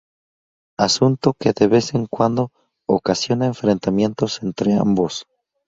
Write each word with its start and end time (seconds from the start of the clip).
Asunto 0.87 1.27
que 1.39 1.51
de 1.53 1.67
vez 1.67 1.93
en 1.93 2.07
cuando, 2.07 2.49
ocasiona 2.87 3.45
enfrentamientos 3.45 4.41
entre 4.41 4.73
ambos. 4.73 5.27